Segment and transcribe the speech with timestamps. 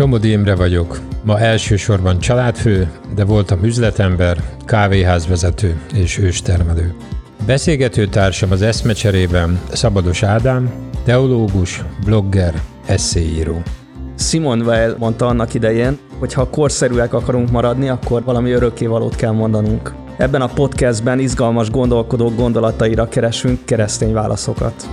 [0.00, 1.00] Somodi Imre vagyok.
[1.24, 6.94] Ma elsősorban családfő, de voltam üzletember, kávéházvezető és őstermelő.
[7.46, 10.72] Beszélgető társam az eszmecserében Szabados Ádám,
[11.04, 12.54] teológus, blogger,
[12.86, 13.62] eszéíró.
[14.18, 19.94] Simon Weil mondta annak idején, hogy ha korszerűek akarunk maradni, akkor valami örökkévalót kell mondanunk.
[20.16, 24.88] Ebben a podcastben izgalmas gondolkodók gondolataira keresünk keresztény válaszokat.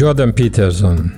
[0.00, 1.12] Jordan Peterson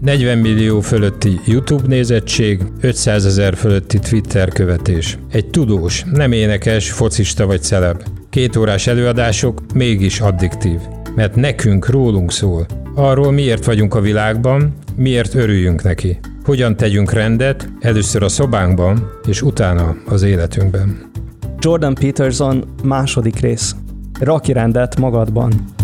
[0.00, 5.18] 40 millió fölötti YouTube nézettség, 500 ezer fölötti Twitter követés.
[5.30, 8.02] Egy tudós, nem énekes, focista vagy celeb.
[8.30, 10.78] Két órás előadások mégis addiktív.
[11.14, 12.66] Mert nekünk rólunk szól.
[12.94, 16.18] Arról miért vagyunk a világban, miért örüljünk neki.
[16.44, 21.10] Hogyan tegyünk rendet, először a szobánkban, és utána az életünkben.
[21.58, 23.76] Jordan Peterson második rész.
[24.20, 25.74] Raki rendet magadban.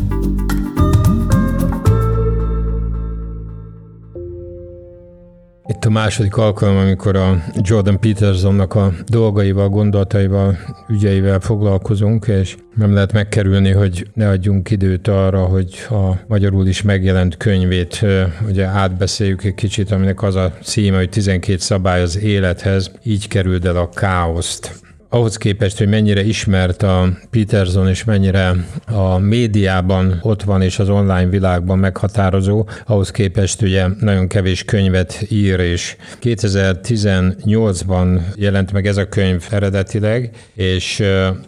[5.83, 10.58] Itt a második alkalom, amikor a Jordan Petersonnak a dolgaival, gondolataival,
[10.89, 16.83] ügyeivel foglalkozunk, és nem lehet megkerülni, hogy ne adjunk időt arra, hogy a magyarul is
[16.83, 18.05] megjelent könyvét
[18.48, 23.64] ugye átbeszéljük egy kicsit, aminek az a címe, hogy 12 szabály az élethez, így került
[23.64, 24.80] el a káoszt
[25.12, 28.55] ahhoz képest, hogy mennyire ismert a Peterson, és mennyire
[28.86, 35.27] a médiában ott van, és az online világban meghatározó, ahhoz képest ugye nagyon kevés könyvet
[35.28, 41.02] ír, és 2018-ban jelent meg ez a könyv eredetileg, és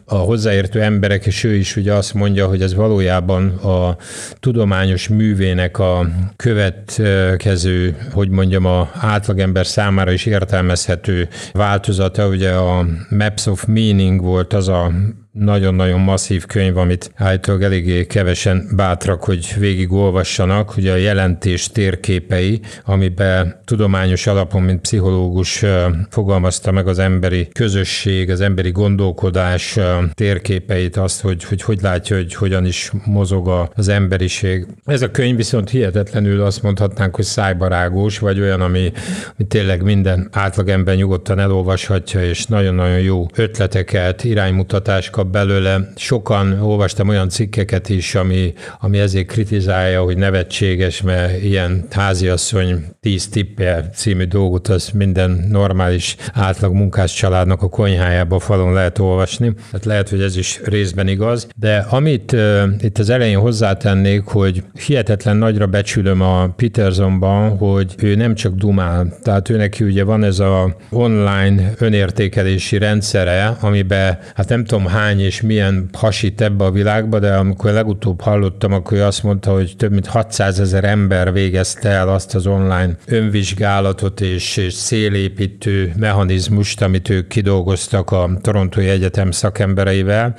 [0.05, 3.97] a hozzáértő emberek, és ő is ugye azt mondja, hogy ez valójában a
[4.41, 13.53] tudományos művének a következő, hogy mondjam, a átlagember számára is értelmezhető változata, ugye a Maps
[13.55, 14.93] of Meaning volt az a
[15.35, 23.61] nagyon-nagyon masszív könyv, amit állítólag eléggé kevesen bátrak, hogy végigolvassanak, ugye a jelentés térképei, amiben
[23.65, 25.65] tudományos alapon, mint pszichológus
[26.11, 29.79] fogalmazta meg az emberi közösség, az emberi gondolkodás
[30.13, 34.67] térképeit, azt, hogy hogy, hogy látja, hogy hogyan is mozog az emberiség.
[34.85, 38.93] Ez a könyv viszont hihetetlenül azt mondhatnánk, hogy szájbarágós, vagy olyan, ami,
[39.39, 45.93] ami tényleg minden átlagember nyugodtan elolvashatja, és nagyon-nagyon jó ötleteket, iránymutatást belőle.
[45.97, 53.29] Sokan olvastam olyan cikkeket is, ami, ami ezért kritizálja, hogy nevetséges, mert ilyen háziasszony tíz
[53.29, 59.53] tippje című dolgot az minden normális átlag munkás családnak a konyhájába falon lehet olvasni.
[59.71, 61.49] Tehát lehet, hogy ez is részben igaz.
[61.57, 68.15] De amit uh, itt az elején hozzátennék, hogy hihetetlen nagyra becsülöm a Petersonban, hogy ő
[68.15, 69.19] nem csak dumál.
[69.23, 75.14] Tehát ő neki ugye van ez a online önértékelési rendszere, amiben hát nem tudom hány
[75.15, 79.75] hány és milyen hasít ebbe a világba, de amikor legutóbb hallottam, akkor azt mondta, hogy
[79.77, 86.83] több mint 600 ezer ember végezte el azt az online önvizsgálatot és, és szélépítő mechanizmust,
[86.83, 90.35] amit ők kidolgoztak a Torontói Egyetem szakembereivel,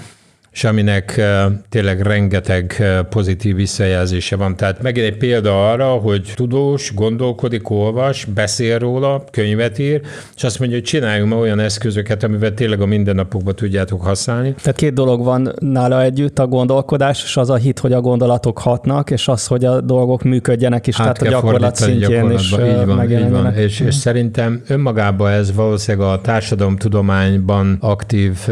[0.56, 1.22] és aminek
[1.70, 4.56] tényleg rengeteg pozitív visszajelzése van.
[4.56, 10.02] Tehát megint egy példa arra, hogy tudós, gondolkodik, olvas, beszél róla, könyvet ír,
[10.36, 14.56] és azt mondja, hogy csináljunk ma olyan eszközöket, amivel tényleg a mindennapokban tudjátok használni.
[14.62, 18.60] Tehát két dolog van nála együtt, a gondolkodás, és az a hit, hogy a gondolatok
[18.60, 22.86] hatnak, és az, hogy a dolgok működjenek is, hát tehát a gyakorlat szintjén is így
[22.86, 23.54] van, így van.
[23.54, 28.48] És, és szerintem önmagában ez valószínűleg a társadalomtudományban aktív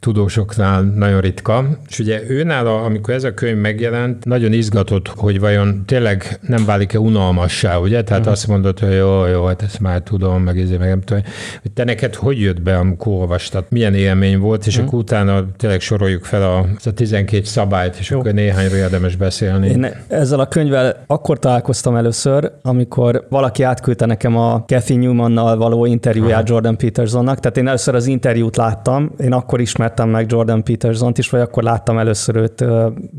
[0.00, 5.82] tudósoknál nagyon ritka, és ugye őnála, amikor ez a könyv megjelent, nagyon izgatott, hogy vajon
[5.86, 8.02] tényleg nem válik-e unalmassá, ugye?
[8.02, 8.32] Tehát uh-huh.
[8.32, 11.22] azt mondod, hogy jó, jó, hát ezt már tudom, meg ezért meg nem tudom.
[11.62, 13.64] Hogy te neked hogy jött be, amikor olvastad?
[13.68, 14.86] Milyen élmény volt, és uh-huh.
[14.86, 18.18] akkor utána tényleg soroljuk fel a, a 12 szabályt, és jó.
[18.18, 19.68] akkor néhányról érdemes beszélni.
[19.68, 25.84] Én ezzel a könyvvel akkor találkoztam először, amikor valaki átküldte nekem a Kathy Newmannal való
[25.84, 26.46] interjúját Aha.
[26.46, 31.30] Jordan Petersonnak, tehát én először az interjút láttam, én akkor ismertem meg Jordan Petersont is,
[31.30, 32.64] vagy akkor láttam először őt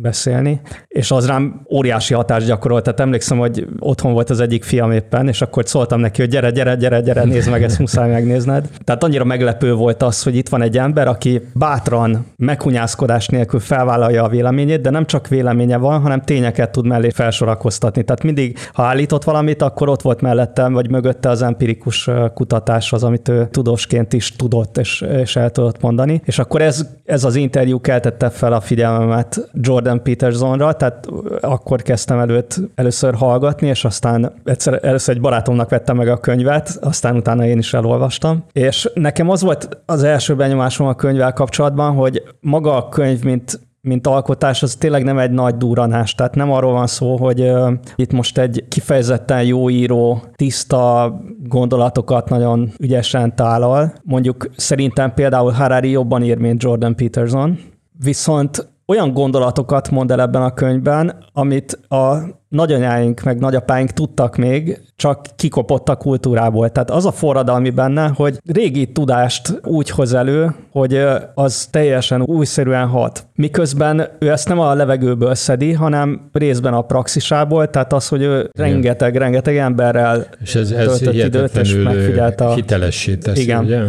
[0.01, 2.83] beszélni, és az rám óriási hatást gyakorolt.
[2.83, 6.49] Tehát emlékszem, hogy otthon volt az egyik fiam éppen, és akkor szóltam neki, hogy gyere,
[6.49, 8.67] gyere, gyere, gyere, nézd meg, ezt muszáj megnézned.
[8.83, 14.23] Tehát annyira meglepő volt az, hogy itt van egy ember, aki bátran, meghunyászkodás nélkül felvállalja
[14.23, 18.03] a véleményét, de nem csak véleménye van, hanem tényeket tud mellé felsorakoztatni.
[18.03, 23.03] Tehát mindig, ha állított valamit, akkor ott volt mellettem, vagy mögötte az empirikus kutatás az,
[23.03, 26.21] amit ő tudósként is tudott és, és el tudott mondani.
[26.25, 31.07] És akkor ez, ez az interjú keltette fel a figyelmemet Jordan Petersonra, tehát
[31.41, 36.77] akkor kezdtem előtt először hallgatni, és aztán egyszer, először egy barátomnak vettem meg a könyvet,
[36.81, 38.45] aztán utána én is elolvastam.
[38.51, 43.59] És nekem az volt az első benyomásom a könyvvel kapcsolatban, hogy maga a könyv, mint
[43.81, 46.15] mint alkotás, az tényleg nem egy nagy duranás.
[46.15, 51.13] Tehát nem arról van szó, hogy uh, itt most egy kifejezetten jó író, tiszta
[51.43, 53.93] gondolatokat nagyon ügyesen tálal.
[54.03, 57.59] Mondjuk szerintem például Harari jobban ír, mint Jordan Peterson,
[58.03, 62.17] viszont olyan gondolatokat mond el ebben a könyvben, amit a
[62.49, 66.69] nagyanyáink meg nagyapáink tudtak még, csak kikopott a kultúrából.
[66.69, 71.01] Tehát az a forradalmi benne, hogy régi tudást úgy hoz elő, hogy
[71.33, 73.27] az teljesen újszerűen hat.
[73.35, 78.49] Miközben ő ezt nem a levegőből szedi, hanem részben a praxisából, tehát az, hogy ő
[78.57, 82.53] rengeteg, rengeteg emberrel és ez, ez időt, és megfigyelte a...
[82.53, 83.63] hitelessé teszi, Igen.
[83.63, 83.81] ugye?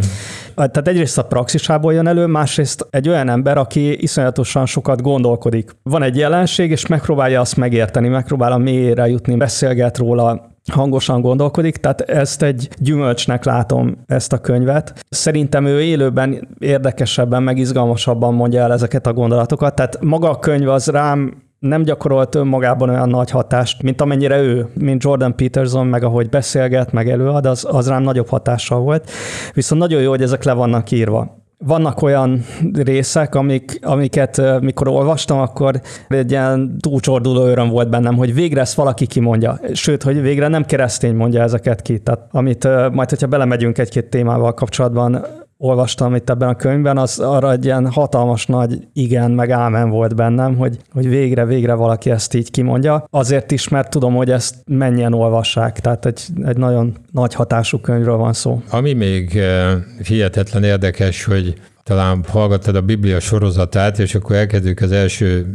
[0.57, 5.71] Tehát egyrészt a praxisából jön elő, másrészt egy olyan ember, aki iszonyatosan sokat gondolkodik.
[5.83, 11.77] Van egy jelenség, és megpróbálja azt megérteni, megpróbál a mélyére jutni, beszélget róla, hangosan gondolkodik,
[11.77, 15.05] tehát ezt egy gyümölcsnek látom ezt a könyvet.
[15.09, 20.69] Szerintem ő élőben érdekesebben, meg izgalmasabban mondja el ezeket a gondolatokat, tehát maga a könyv
[20.69, 26.03] az rám nem gyakorolt önmagában olyan nagy hatást, mint amennyire ő, mint Jordan Peterson, meg
[26.03, 29.11] ahogy beszélget, meg előad, az, az rám nagyobb hatással volt.
[29.55, 31.45] Viszont nagyon jó, hogy ezek le vannak írva.
[31.59, 38.35] Vannak olyan részek, amik, amiket mikor olvastam, akkor egy ilyen túlcsorduló öröm volt bennem, hogy
[38.35, 39.61] végre ezt valaki kimondja.
[39.73, 41.99] Sőt, hogy végre nem keresztény mondja ezeket ki.
[41.99, 45.27] Tehát amit majd, hogyha belemegyünk egy-két témával kapcsolatban,
[45.59, 50.15] olvastam itt ebben a könyvben, az arra egy ilyen hatalmas nagy igen, meg ámen volt
[50.15, 53.07] bennem, hogy, hogy végre, végre valaki ezt így kimondja.
[53.11, 58.17] Azért is, mert tudom, hogy ezt mennyien olvassák, tehát egy, egy nagyon nagy hatású könyvről
[58.17, 58.63] van szó.
[58.71, 59.73] Ami még eh,
[60.07, 61.55] hihetetlen érdekes, hogy
[61.87, 65.47] talán hallgattad a Biblia sorozatát, és akkor elkezdődik az első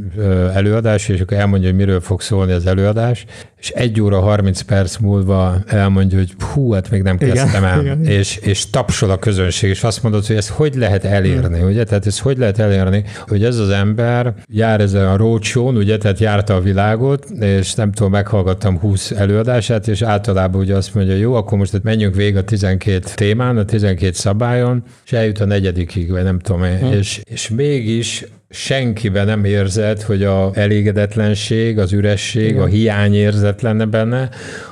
[0.54, 3.26] előadás, és akkor elmondja, hogy miről fog szólni az előadás,
[3.62, 8.06] és egy óra 30 perc múlva elmondja, hogy hú, hát még nem kezdtem el, igen.
[8.06, 11.70] És, és tapsol a közönség, és azt mondod, hogy ezt hogy lehet elérni, hmm.
[11.70, 11.84] ugye?
[11.84, 16.20] Tehát ezt hogy lehet elérni, hogy ez az ember jár ezen a roadshow ugye, tehát
[16.20, 21.34] járta a világot, és nem tudom, meghallgattam 20 előadását, és általában ugye azt mondja, jó,
[21.34, 26.24] akkor most menjünk végig a 12 témán, a 12 szabályon, és eljut a negyedikig, vagy
[26.24, 26.92] nem tudom, hmm.
[26.92, 32.62] és, és mégis senkiben nem érzed, hogy a elégedetlenség, az üresség, Igen.
[32.62, 34.30] a hiányérzet lenne benne,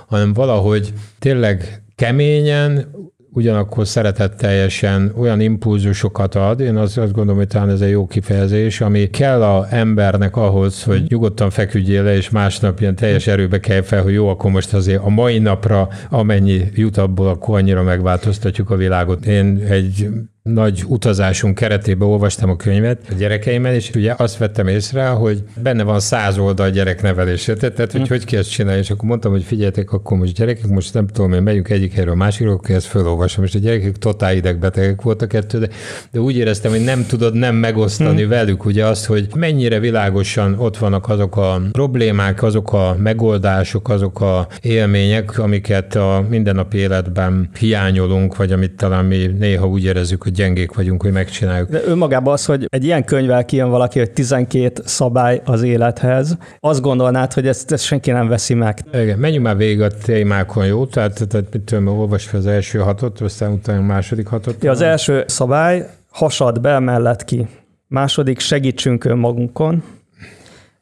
[0.07, 2.85] hanem valahogy tényleg keményen,
[3.33, 8.81] ugyanakkor szeretetteljesen olyan impulzusokat ad, én azt, azt gondolom, hogy talán ez egy jó kifejezés,
[8.81, 13.81] ami kell a embernek ahhoz, hogy nyugodtan feküdjél le, és másnap ilyen teljes erőbe kell
[13.81, 18.69] fel, hogy jó, akkor most azért a mai napra amennyi jut abból, akkor annyira megváltoztatjuk
[18.69, 19.25] a világot.
[19.25, 20.09] Én egy
[20.53, 25.83] nagy utazásunk keretében olvastam a könyvet a gyerekeimmel, és ugye azt vettem észre, hogy benne
[25.83, 28.07] van száz oldal gyereknevelésre, tehát hogy hm.
[28.07, 31.41] hogy kell csinálni, és akkor mondtam, hogy figyeljetek, akkor most gyerekek, most nem tudom, én
[31.41, 35.61] megyünk egyik helyről a másikról, akkor ezt felolvasom, és a gyerekek totál idegbetegek voltak ettől,
[35.61, 35.69] de,
[36.11, 38.29] de úgy éreztem, hogy nem tudod nem megosztani hmm.
[38.29, 44.21] velük ugye azt, hogy mennyire világosan ott vannak azok a problémák, azok a megoldások, azok
[44.21, 50.33] a élmények, amiket a mindennapi életben hiányolunk, vagy amit talán mi néha úgy érezzük, hogy
[50.39, 51.69] gyengék vagyunk, hogy megcsináljuk.
[51.69, 56.81] De önmagában az, hogy egy ilyen könyvvel kijön valaki, hogy 12 szabály az élethez, azt
[56.81, 58.79] gondolnád, hogy ezt, ezt senki nem veszi meg.
[58.93, 60.85] Igen, menjünk már végig a témákon, jó?
[60.85, 64.63] Tehát, tehát mit tudom, olvasd fel az első hatot, aztán utána a második hatot.
[64.63, 67.47] Ja, az első szabály, hasad be, mellett ki.
[67.87, 69.83] Második, segítsünk önmagunkon.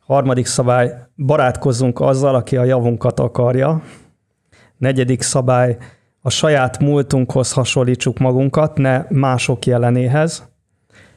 [0.05, 3.81] Harmadik szabály, barátkozzunk azzal, aki a javunkat akarja.
[4.77, 5.77] Negyedik szabály,
[6.27, 10.47] a saját múltunkhoz hasonlítsuk magunkat, ne mások jelenéhez.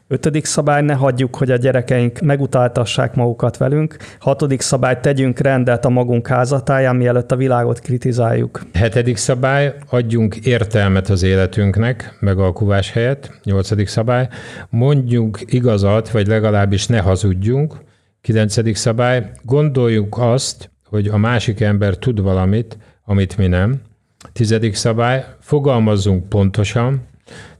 [0.08, 3.96] Ötödik szabály, ne hagyjuk, hogy a gyerekeink megutáltassák magukat velünk.
[4.18, 8.62] Hatodik szabály, tegyünk rendet a magunk házatáján, mielőtt a világot kritizáljuk.
[8.72, 13.40] Hetedik szabály, adjunk értelmet az életünknek, megalkuvás helyett.
[13.44, 14.28] Nyolcadik szabály,
[14.68, 17.74] mondjunk igazat, vagy legalábbis ne hazudjunk.
[18.20, 23.88] Kilencedik szabály, gondoljuk azt, hogy a másik ember tud valamit, amit mi nem.
[24.32, 27.08] Tizedik szabály, fogalmazzunk pontosan.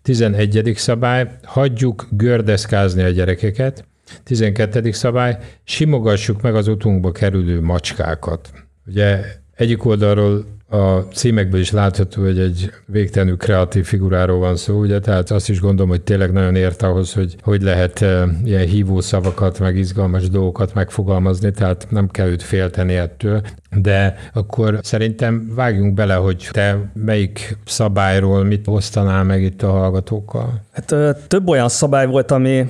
[0.02, 3.85] Tizenegyedik szabály, hagyjuk gördeszkázni a gyerekeket.
[4.23, 8.50] Tizenkettedik szabály, simogassuk meg az utunkba kerülő macskákat.
[8.87, 9.25] Ugye
[9.55, 15.31] egyik oldalról a címekből is látható, hogy egy végtelenül kreatív figuráról van szó, ugye, tehát
[15.31, 19.59] azt is gondolom, hogy tényleg nagyon ért ahhoz, hogy hogy lehet eh, ilyen hívó szavakat,
[19.59, 23.43] meg izgalmas dolgokat megfogalmazni, tehát nem kell őt félteni ettől,
[23.77, 30.61] de akkor szerintem vágjunk bele, hogy te melyik szabályról mit osztanál meg itt a hallgatókkal?
[30.73, 30.95] Hát
[31.29, 32.69] több olyan szabály volt, ami,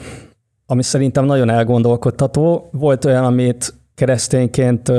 [0.66, 2.69] ami szerintem nagyon elgondolkodtató.
[2.73, 4.92] Volt olyan, amit keresztényként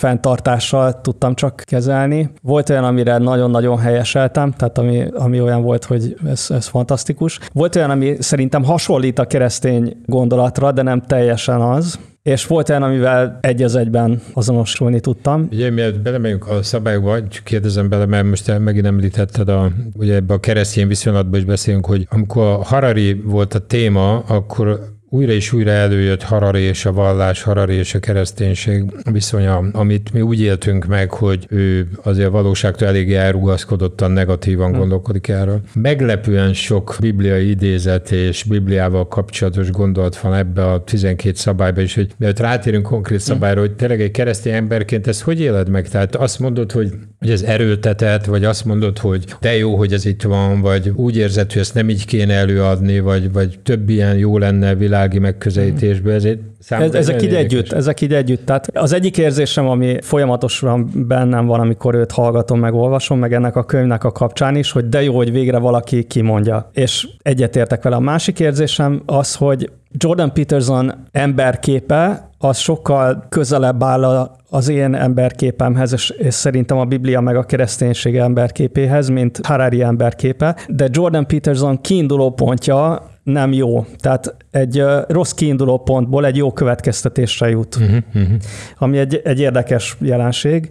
[0.00, 2.30] fenntartással tudtam csak kezelni.
[2.42, 7.38] Volt olyan, amire nagyon-nagyon helyeseltem, tehát ami, ami olyan volt, hogy ez, ez fantasztikus.
[7.52, 11.98] Volt olyan, ami szerintem hasonlít a keresztény gondolatra, de nem teljesen az.
[12.22, 15.48] És volt olyan, amivel egy az egyben azonosulni tudtam.
[15.50, 20.34] Ugye, mielőtt belemegyünk a szabályokba, csak kérdezem bele, mert most megint említetted, a, ugye ebbe
[20.34, 25.52] a keresztény viszonylatban is beszélünk, hogy amikor a Harari volt a téma, akkor újra és
[25.52, 30.86] újra előjött Harari és a vallás, Harari és a kereszténység viszonya, amit mi úgy éltünk
[30.86, 34.78] meg, hogy ő azért a valóságtól eléggé elrugaszkodottan negatívan hm.
[34.78, 35.60] gondolkodik erről.
[35.74, 42.10] Meglepően sok bibliai idézet és Bibliával kapcsolatos gondolat van ebbe a 12 szabályba is, hogy
[42.18, 43.24] mert rátérünk konkrét hm.
[43.24, 45.88] szabályra, hogy tényleg egy keresztény emberként ezt hogy éled meg?
[45.88, 50.04] Tehát azt mondod, hogy, hogy ez erőltetett, vagy azt mondod, hogy de jó, hogy ez
[50.04, 54.16] itt van, vagy úgy érzed, hogy ezt nem így kéne előadni, vagy, vagy több ilyen
[54.16, 56.38] jó lenne világ világi megközelítésből, ezért
[56.68, 58.46] ez, ezek így együtt, ezek így együtt.
[58.46, 63.56] Tehát az egyik érzésem, ami folyamatosan bennem van, amikor őt hallgatom, meg olvasom, meg ennek
[63.56, 66.70] a könyvnek a kapcsán is, hogy de jó, hogy végre valaki kimondja.
[66.72, 67.96] És egyetértek vele.
[67.96, 75.92] A másik érzésem az, hogy Jordan Peterson emberképe az sokkal közelebb áll az én emberképemhez,
[75.92, 81.80] és, és szerintem a Biblia meg a kereszténység emberképéhez, mint Harari emberképe, de Jordan Peterson
[81.80, 83.86] kiinduló pontja nem jó.
[83.98, 88.36] Tehát egy rossz kiinduló pontból egy jó következtetésre jut, uh-huh, uh-huh.
[88.78, 90.70] ami egy, egy érdekes jelenség.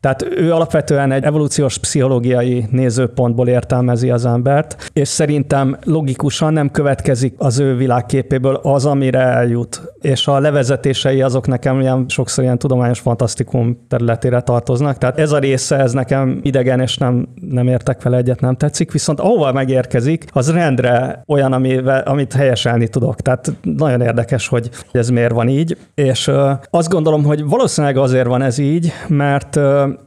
[0.00, 7.34] Tehát ő alapvetően egy evolúciós pszichológiai nézőpontból értelmezi az embert, és szerintem logikusan nem következik
[7.38, 9.82] az ő világképéből az, amire eljut.
[10.00, 14.98] És a levezetései azok nekem ilyen, sokszor ilyen tudományos fantasztikum területére tartoznak.
[14.98, 18.92] Tehát ez a része, ez nekem idegen, és nem, nem értek vele egyet, nem tetszik.
[18.92, 23.20] Viszont ahova megérkezik, az rendre olyan, amivel, amit helyeselni tudok.
[23.20, 25.76] Tehát nagyon érdekes, hogy ez miért van így.
[25.94, 26.30] És
[26.70, 29.56] azt gondolom, hogy valószínűleg azért van ez így, mert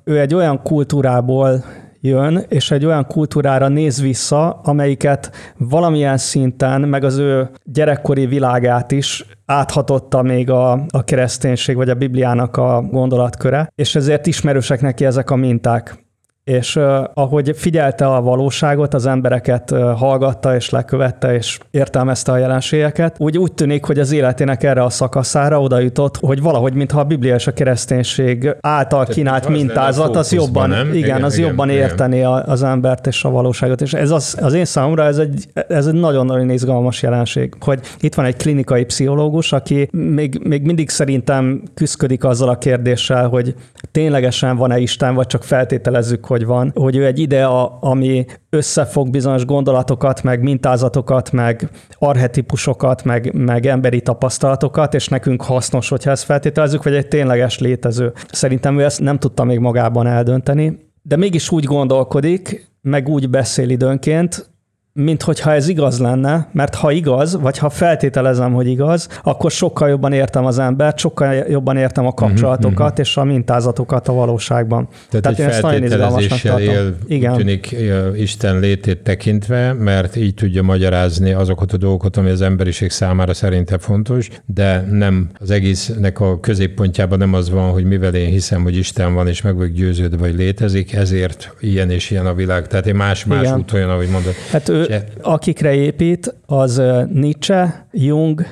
[0.04, 1.64] ő egy olyan kultúrából
[2.02, 8.92] jön, és egy olyan kultúrára néz vissza, amelyiket valamilyen szinten, meg az ő gyerekkori világát
[8.92, 15.06] is áthatotta még a, a kereszténység, vagy a Bibliának a gondolatköre, és ezért ismerősek neki
[15.06, 16.10] ezek a minták
[16.52, 16.80] és
[17.14, 23.54] ahogy figyelte a valóságot, az embereket hallgatta és lekövette és értelmezte a jelenségeket, úgy úgy
[23.54, 27.48] tűnik, hogy az életének erre a szakaszára oda jutott, hogy valahogy, mintha a Biblia és
[27.48, 30.88] a kereszténység által kínált az mintázat, az jobban, nem?
[30.88, 31.82] Igen, igen, az igen, jobban igen.
[31.82, 33.82] érteni az embert és a valóságot.
[33.82, 38.16] És ez az, az én számomra ez egy, ez egy nagyon-nagyon izgalmas jelenség, hogy itt
[38.16, 43.56] van egy klinikai pszichológus, aki még, még mindig szerintem küzdik azzal a kérdéssel, hogy
[43.92, 49.46] ténylegesen van-e Isten, vagy csak feltételezzük, hogy van, hogy ő egy idea, ami összefog bizonyos
[49.46, 51.70] gondolatokat, meg mintázatokat, meg
[52.00, 58.14] arhetipusokat, meg, meg emberi tapasztalatokat, és nekünk hasznos, hogyha ezt feltételezzük, vagy egy tényleges létező.
[58.32, 63.70] Szerintem ő ezt nem tudta még magában eldönteni, de mégis úgy gondolkodik, meg úgy beszél
[63.70, 64.50] időnként,
[64.94, 69.90] mint hogyha ez igaz lenne, mert ha igaz, vagy ha feltételezem, hogy igaz, akkor sokkal
[69.90, 73.00] jobban értem az embert, sokkal jobban értem a kapcsolatokat uh-huh.
[73.00, 74.88] és a mintázatokat a valóságban.
[75.10, 77.34] Tehát, Tehát én ezt nagyon izgalmasnak él, Igen.
[77.34, 77.76] tűnik
[78.16, 83.78] Isten létét tekintve, mert így tudja magyarázni azokat a dolgokat, ami az emberiség számára szerinte
[83.78, 88.78] fontos, de nem az egésznek a középpontjában nem az van, hogy mivel én hiszem, hogy
[88.78, 92.68] Isten van, és meg vagyok győződve, vagy létezik, ezért ilyen és ilyen a világ.
[92.68, 94.34] Tehát én más-más út olyan, ahogy mondod.
[94.52, 95.04] Hát ő, Se...
[95.22, 96.82] akikre épít, az
[97.14, 98.46] Nietzsche, Jung,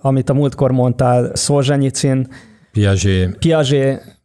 [0.00, 2.28] amit a múltkor mondtál, Szolzsenyicin,
[2.72, 4.20] Piaget, Piaget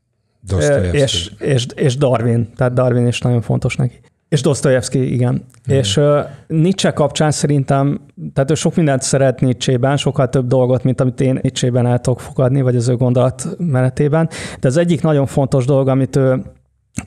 [0.92, 4.00] és, és, és Darwin, tehát Darwin is nagyon fontos neki.
[4.30, 5.34] És Dostoyevsky, igen.
[5.34, 5.74] Mm.
[5.74, 8.00] És uh, Nietzsche kapcsán szerintem,
[8.34, 12.20] tehát ő sok mindent szeret Nietzsche-ben, sokkal több dolgot, mint amit én Nietzsche-ben el tudok
[12.20, 14.30] fogadni, vagy az ő gondolatmenetében.
[14.60, 16.42] De az egyik nagyon fontos dolog, amit ő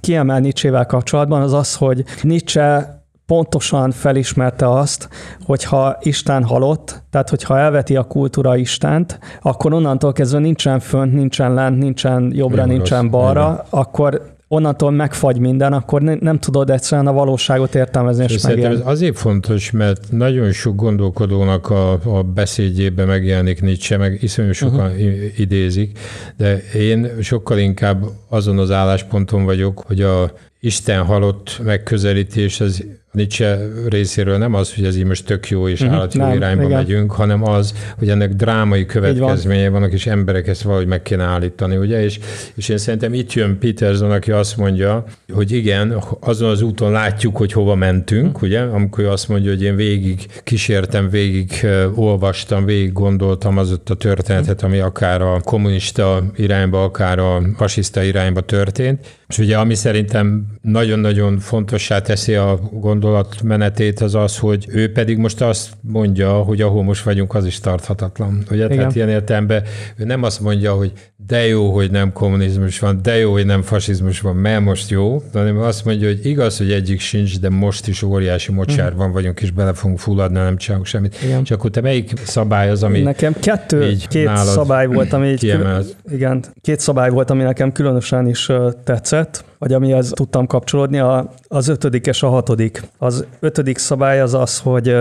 [0.01, 3.00] kiemel Nietzsche-vel kapcsolatban, az az, hogy Nietzsche
[3.31, 5.09] pontosan felismerte azt,
[5.45, 11.13] hogy ha Isten halott, tehát hogyha elveti a kultúra Istent, akkor onnantól kezdve nincsen fönt,
[11.13, 13.11] nincsen lent, nincsen jobbra, Nem nincsen rossz.
[13.11, 13.65] balra, Igen.
[13.71, 18.75] akkor onnantól megfagy minden, akkor ne, nem tudod egyszerűen a valóságot értelmezni és, és megélni.
[18.75, 24.91] Ez azért fontos, mert nagyon sok gondolkodónak a, a beszédjében megjelenik Nietzsche, meg iszonyú sokan
[24.91, 25.39] uh-huh.
[25.39, 25.99] idézik,
[26.37, 33.59] de én sokkal inkább azon az állásponton vagyok, hogy a Isten halott megközelítés az Nietzsche
[33.89, 36.77] részéről nem az, hogy ez így most tök jó és uh-huh, állat jó irányba igen.
[36.77, 39.73] megyünk, hanem az, hogy ennek drámai következményei van.
[39.73, 42.03] vannak, és emberek ezt valahogy meg kéne állítani, ugye?
[42.03, 42.19] És,
[42.55, 47.37] és én szerintem itt jön Peterson, aki azt mondja, hogy igen, azon az úton látjuk,
[47.37, 48.61] hogy hova mentünk, ugye?
[48.61, 54.63] Amikor azt mondja, hogy én végig kísértem, végig olvastam, végig gondoltam az ott a történetet,
[54.63, 61.39] ami akár a kommunista irányba, akár a fasiszta irányba történt, és ugye ami szerintem nagyon-nagyon
[61.39, 62.61] fontossá teszi a
[63.01, 67.61] gondolatmenetét az az, hogy ő pedig most azt mondja, hogy ahol most vagyunk, az is
[67.61, 68.43] tarthatatlan.
[68.51, 68.65] Ugye?
[68.65, 68.77] Igen.
[68.77, 69.63] Tehát ilyen értelemben
[69.97, 70.93] ő nem azt mondja, hogy
[71.27, 75.23] de jó, hogy nem kommunizmus van, de jó, hogy nem fasizmus van, mert most jó,
[75.33, 79.15] hanem azt mondja, hogy igaz, hogy egyik sincs, de most is óriási mocsárban mhm.
[79.15, 81.17] vagyunk, és bele fogunk fulladni, nem csinálunk semmit.
[81.23, 81.45] Igen.
[81.45, 85.85] Csak akkor te melyik szabály az, ami Nekem kettő, két szabály volt, ami így külön,
[86.11, 88.51] igen, két szabály volt, ami nekem különösen is
[88.85, 92.83] tetszett, vagy amihez tudtam kapcsolódni, a, az ötödik és a hatodik.
[92.99, 94.97] Az ötödik szabály az az, hogy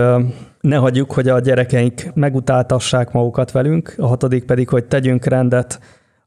[0.60, 5.80] ne hagyjuk, hogy a gyerekeink megutáltassák magukat velünk, a hatodik pedig, hogy tegyünk rendet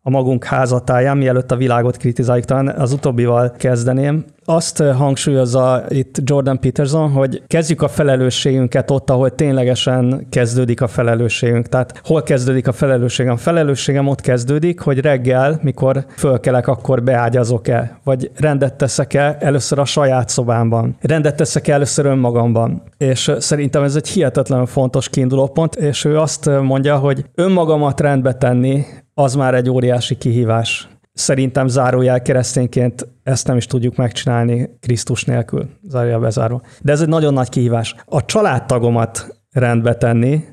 [0.05, 2.45] a magunk házatáján, mielőtt a világot kritizáljuk.
[2.45, 4.25] Talán az utóbbival kezdeném.
[4.45, 11.67] Azt hangsúlyozza itt Jordan Peterson, hogy kezdjük a felelősségünket ott, ahol ténylegesen kezdődik a felelősségünk.
[11.67, 13.33] Tehát hol kezdődik a felelősségem?
[13.33, 19.85] A felelősségem ott kezdődik, hogy reggel, mikor fölkelek, akkor beágyazok-e, vagy rendet teszek-e először a
[19.85, 20.95] saját szobámban.
[21.01, 22.81] Rendet teszek-e először önmagamban.
[22.97, 28.85] És szerintem ez egy hihetetlenül fontos kiindulópont, és ő azt mondja, hogy önmagamat rendbe tenni,
[29.13, 30.87] az már egy óriási kihívás.
[31.13, 36.61] Szerintem zárójel keresztényként ezt nem is tudjuk megcsinálni Krisztus nélkül, zárójel bezárva.
[36.81, 37.95] De ez egy nagyon nagy kihívás.
[38.05, 40.43] A családtagomat rendbe tenni,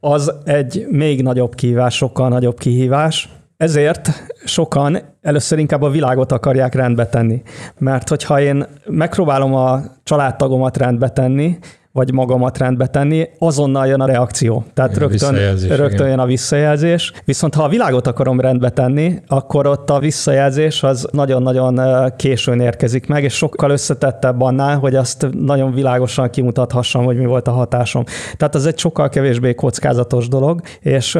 [0.00, 4.10] az egy még nagyobb kihívás, sokkal nagyobb kihívás, ezért
[4.44, 7.42] sokan először inkább a világot akarják rendbe tenni.
[7.78, 11.58] Mert hogyha én megpróbálom a családtagomat rendbe tenni,
[11.92, 14.64] vagy magamat rendbe tenni, azonnal jön a reakció.
[14.74, 15.34] Tehát rögtön,
[15.68, 17.12] rögtön jön a visszajelzés.
[17.24, 21.80] Viszont ha a világot akarom rendbe tenni, akkor ott a visszajelzés az nagyon-nagyon
[22.16, 27.48] későn érkezik meg, és sokkal összetettebb annál, hogy azt nagyon világosan kimutathassam, hogy mi volt
[27.48, 28.04] a hatásom.
[28.36, 31.18] Tehát ez egy sokkal kevésbé kockázatos dolog, és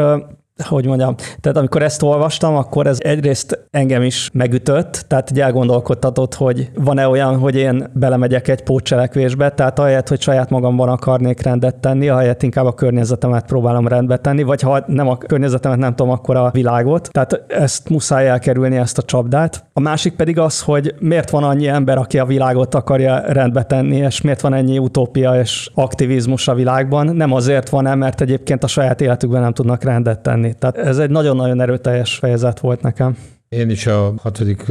[0.63, 6.35] hogy mondjam, tehát amikor ezt olvastam, akkor ez egyrészt engem is megütött, tehát így elgondolkodtatott,
[6.35, 11.77] hogy van-e olyan, hogy én belemegyek egy pótcselekvésbe, tehát ahelyett, hogy saját magamban akarnék rendet
[11.77, 16.13] tenni, ahelyett inkább a környezetemet próbálom rendbe tenni, vagy ha nem a környezetemet, nem tudom,
[16.13, 17.09] akkor a világot.
[17.13, 19.65] Tehát ezt muszáj elkerülni, ezt a csapdát.
[19.73, 23.97] A másik pedig az, hogy miért van annyi ember, aki a világot akarja rendbe tenni,
[23.97, 27.07] és miért van ennyi utópia és aktivizmus a világban.
[27.17, 30.50] Nem azért van, mert egyébként a saját életükben nem tudnak rendet tenni.
[30.59, 33.17] Tehát ez egy nagyon-nagyon erőteljes fejezet volt nekem.
[33.49, 34.65] Én is a hatodik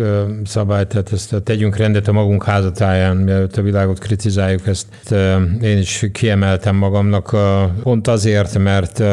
[0.44, 5.12] szabályt, tehát ezt tegyünk rendet a magunk házatáján, mielőtt a világot kritizáljuk, ezt
[5.62, 7.36] én is kiemeltem magamnak,
[7.84, 9.04] pont azért, mert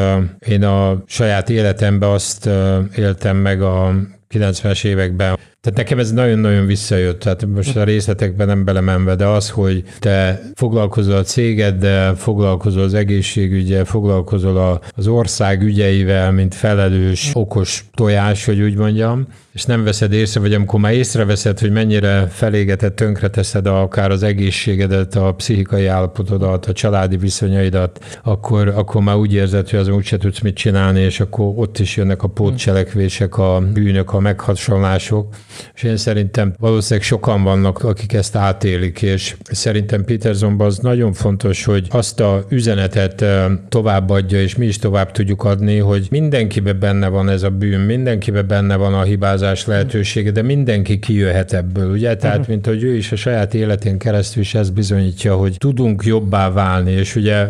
[0.47, 2.49] én a saját életemben azt
[2.97, 3.95] éltem meg a
[4.35, 9.51] 90-es években, tehát nekem ez nagyon-nagyon visszajött, tehát most a részletekben nem belemenve, de az,
[9.51, 17.85] hogy te foglalkozol a cégeddel, foglalkozol az egészségügyel, foglalkozol az ország ügyeivel, mint felelős, okos
[17.95, 19.27] tojás, hogy úgy mondjam,
[19.57, 25.15] és nem veszed észre, vagy amikor már észreveszed, hogy mennyire felégetett, tönkreteszed akár az egészségedet,
[25.15, 30.41] a pszichikai állapotodat, a családi viszonyaidat, akkor, akkor már úgy érzed, hogy azon úgyse tudsz
[30.41, 35.35] mit csinálni, és akkor ott is jönnek a pótcselekvések, a bűnök, a meghasonlások,
[35.75, 41.65] és én szerintem valószínűleg sokan vannak, akik ezt átélik, és szerintem Petersonban az nagyon fontos,
[41.65, 43.25] hogy azt a üzenetet
[43.69, 48.43] továbbadja, és mi is tovább tudjuk adni, hogy mindenkibe benne van ez a bűn, mindenkibe
[48.43, 52.17] benne van a hibázás lehetősége, de mindenki kijöhet ebből, ugye?
[52.17, 52.53] Tehát, uh-huh.
[52.53, 56.91] mint hogy ő is a saját életén keresztül is ezt bizonyítja, hogy tudunk jobbá válni,
[56.91, 57.49] és ugye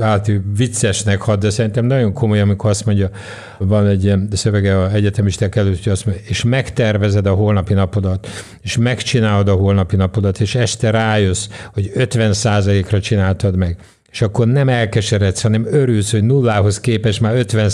[0.00, 3.10] hát viccesnek had, de szerintem nagyon komoly, amikor azt mondja,
[3.58, 8.28] van egy ilyen szövege a egyetemisták előtt, hogy azt mondja, és megtervezed a holnapi napodat,
[8.62, 13.76] és megcsinálod a holnapi napodat, és este rájössz, hogy 50%-ra csináltad meg
[14.16, 17.70] és akkor nem elkeseredsz, hanem örülsz, hogy nullához képest már 50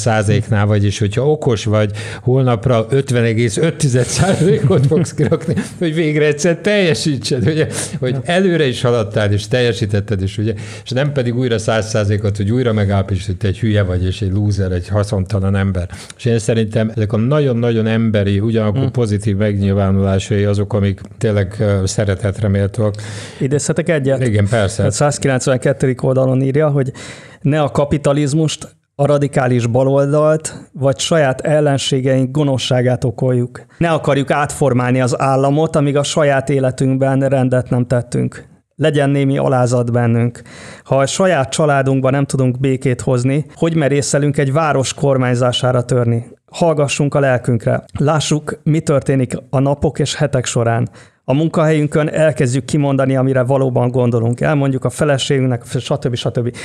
[0.48, 1.90] nál vagy, és hogyha okos vagy,
[2.22, 7.66] holnapra 50,5 ot fogsz kirakni, hogy végre egyszer teljesítsed, ugye,
[7.98, 12.50] hogy előre is haladtál, és teljesítetted, és, ugye, és nem pedig újra 100 ot hogy
[12.50, 15.88] újra megállapítsd, hogy te egy hülye vagy, és egy lúzer, egy haszontalan ember.
[16.16, 18.90] És én szerintem ezek a nagyon-nagyon emberi, ugyanakkor hmm.
[18.90, 22.94] pozitív megnyilvánulásai azok, amik tényleg szeretetre méltóak.
[23.38, 24.26] Idézhetek egyet?
[24.26, 24.84] Igen, persze.
[24.84, 25.94] A 192.
[26.00, 26.92] oldalon oldalon írja, hogy
[27.40, 33.64] ne a kapitalizmust, a radikális baloldalt, vagy saját ellenségeink gonoszságát okoljuk.
[33.78, 38.50] Ne akarjuk átformálni az államot, amíg a saját életünkben rendet nem tettünk.
[38.76, 40.42] legyen némi alázat bennünk.
[40.84, 46.26] Ha a saját családunkban nem tudunk békét hozni, hogy merészelünk egy város kormányzására törni?
[46.52, 47.84] Hallgassunk a lelkünkre.
[47.98, 50.88] Lássuk, mi történik a napok és hetek során.
[51.24, 54.40] A munkahelyünkön elkezdjük kimondani, amire valóban gondolunk.
[54.40, 56.14] Elmondjuk a feleségünknek, stb.
[56.14, 56.56] stb.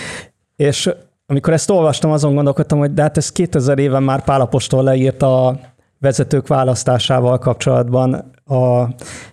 [0.55, 0.89] És
[1.25, 5.59] amikor ezt olvastam, azon gondolkodtam, hogy de hát ez 2000 éven már Pálapostól leírta a
[5.99, 8.88] vezetők választásával kapcsolatban a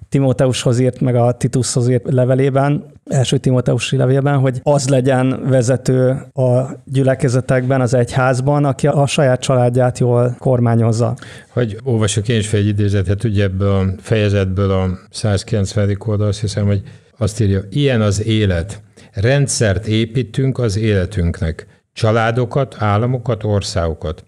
[0.09, 6.63] Timóteushoz írt, meg a Titushoz írt levelében, első Timóteusi levélben, hogy az legyen vezető a
[6.85, 11.17] gyülekezetekben, az egyházban, aki a saját családját jól kormányozza.
[11.49, 15.97] Hogy olvasok én is fel egy idézetet, ugye ebből a fejezetből a 190.
[15.99, 16.83] oldal, azt hiszem, hogy
[17.19, 18.83] azt írja, ilyen az élet.
[19.13, 21.67] Rendszert építünk az életünknek.
[21.93, 24.25] Családokat, államokat, országokat.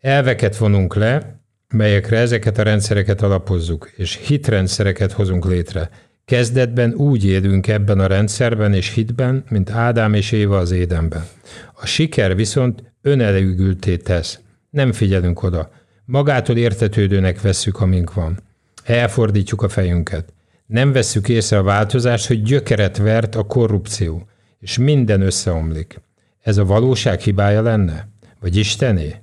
[0.00, 1.35] Elveket vonunk le,
[1.68, 5.90] melyekre ezeket a rendszereket alapozzuk, és hitrendszereket hozunk létre.
[6.24, 11.24] Kezdetben úgy élünk ebben a rendszerben és hitben, mint Ádám és Éva az édenben.
[11.72, 14.38] A siker viszont önelégülté tesz.
[14.70, 15.70] Nem figyelünk oda.
[16.04, 18.38] Magától értetődőnek vesszük, amink van.
[18.84, 20.32] Elfordítjuk a fejünket.
[20.66, 24.28] Nem vesszük észre a változást, hogy gyökeret vert a korrupció,
[24.60, 26.00] és minden összeomlik.
[26.42, 28.08] Ez a valóság hibája lenne?
[28.40, 29.14] Vagy Istené?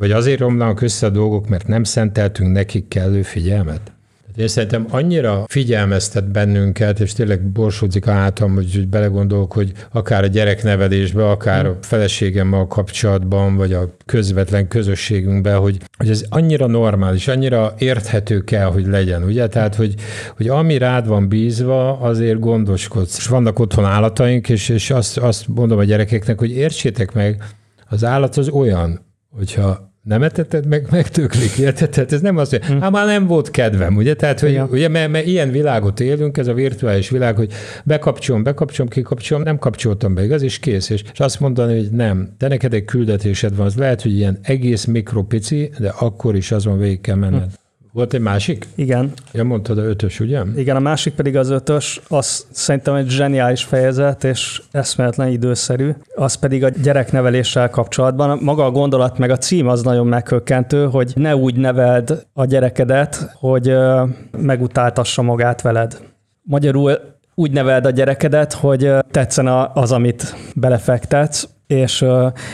[0.00, 3.92] Vagy azért romlanak össze a dolgok, mert nem szenteltünk nekik kellő figyelmet?
[4.36, 10.22] Én szerintem annyira figyelmeztet bennünket, és tényleg borsódzik a hátam, hogy, hogy belegondolok, hogy akár
[10.22, 17.28] a gyereknevelésbe, akár a feleségemmel kapcsolatban, vagy a közvetlen közösségünkben, hogy, hogy ez annyira normális,
[17.28, 19.46] annyira érthető kell, hogy legyen, ugye?
[19.46, 19.94] Tehát, hogy,
[20.36, 23.16] hogy ami rád van bízva, azért gondoskodsz.
[23.16, 27.42] És vannak otthon állataink, és, és azt, azt mondom a gyerekeknek, hogy értsétek meg,
[27.88, 31.90] az állat az olyan, hogyha nem etetted meg, megtöklik, érted?
[31.90, 32.78] Tehát ez nem az, hogy hm.
[32.78, 34.14] hát már nem volt kedvem, ugye?
[34.14, 37.52] Tehát, hogy, ugye, mert, mert, ilyen világot élünk, ez a virtuális világ, hogy
[37.84, 40.90] bekapcsolom, bekapcsolom, kikapcsolom, nem kapcsoltam be, igaz, és kész.
[40.90, 44.38] És, és azt mondani, hogy nem, de neked egy küldetésed van, az lehet, hogy ilyen
[44.42, 47.42] egész mikropici, de akkor is azon végig kell menned.
[47.42, 47.48] Hm.
[47.92, 48.66] Volt egy másik?
[48.74, 49.12] Igen.
[49.32, 50.42] Ja, mondtad a ötös, ugye?
[50.56, 55.90] Igen, a másik pedig az ötös, az szerintem egy zseniális fejezet, és eszméletlen időszerű.
[56.14, 58.38] Az pedig a gyerekneveléssel kapcsolatban.
[58.42, 63.30] Maga a gondolat, meg a cím az nagyon meghökkentő, hogy ne úgy neveld a gyerekedet,
[63.34, 63.74] hogy
[64.38, 66.00] megutáltassa magát veled.
[66.42, 66.98] Magyarul
[67.34, 72.04] úgy neveld a gyerekedet, hogy tetszen az, amit belefektetsz, és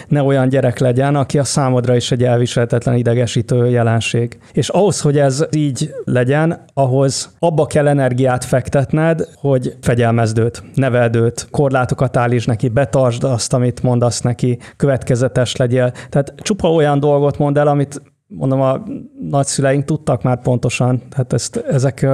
[0.09, 4.39] ne olyan gyerek legyen, aki a számodra is egy elviselhetetlen idegesítő jelenség.
[4.53, 11.17] És ahhoz, hogy ez így legyen, ahhoz abba kell energiát fektetned, hogy fegyelmezd őt, neveld
[11.17, 15.93] őt, korlátokat állíts neki, betartsd azt, amit mondasz neki, következetes legyél.
[16.09, 18.83] Tehát csupa olyan dolgot mond el, amit mondom, a
[19.31, 22.07] nagyszüleink tudtak már pontosan, tehát ezt, ezek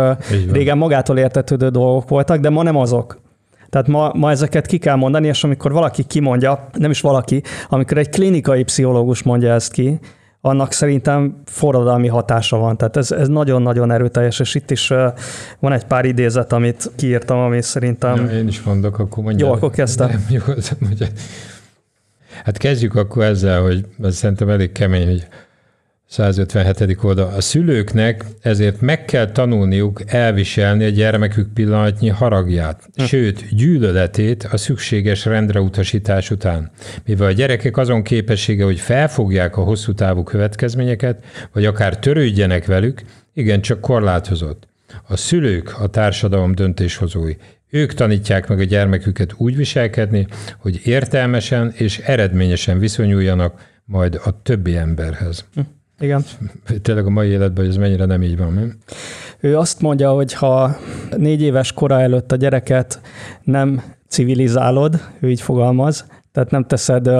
[0.52, 3.21] régen magától értetődő dolgok voltak, de ma nem azok.
[3.72, 7.98] Tehát ma, ma ezeket ki kell mondani, és amikor valaki kimondja, nem is valaki, amikor
[7.98, 9.98] egy klinikai pszichológus mondja ezt ki,
[10.40, 12.76] annak szerintem forradalmi hatása van.
[12.76, 14.88] Tehát ez, ez nagyon-nagyon erőteljes, és itt is
[15.58, 18.16] van egy pár idézet, amit kiírtam, ami szerintem...
[18.16, 19.48] Ja, én is mondok, akkor mondjam.
[19.48, 20.08] Jó, akkor kezdtem.
[20.08, 20.40] Nem, jó,
[22.44, 25.26] Hát kezdjük akkor ezzel, hogy ez szerintem elég kemény, hogy
[26.12, 27.04] 157.
[27.04, 27.32] oldal.
[27.36, 33.04] A szülőknek ezért meg kell tanulniuk elviselni a gyermekük pillanatnyi haragját, hm.
[33.04, 36.70] sőt, gyűlöletét a szükséges rendre utasítás után.
[37.06, 43.02] Mivel a gyerekek azon képessége, hogy felfogják a hosszú távú következményeket, vagy akár törődjenek velük,
[43.34, 44.68] igen, csak korlátozott.
[45.08, 47.34] A szülők a társadalom döntéshozói.
[47.70, 50.26] Ők tanítják meg a gyermeküket úgy viselkedni,
[50.58, 55.44] hogy értelmesen és eredményesen viszonyuljanak majd a többi emberhez.
[55.54, 55.60] Hm.
[56.02, 56.24] Igen.
[56.82, 58.62] Tényleg a mai életben ez mennyire nem így van, mi?
[59.40, 60.76] Ő azt mondja, hogy ha
[61.16, 63.00] négy éves kora előtt a gyereket
[63.42, 67.10] nem civilizálod, ő így fogalmaz, tehát nem teszed